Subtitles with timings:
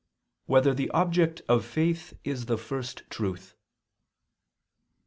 [0.47, 3.53] 1] Whether the Object of Faith Is the First Truth?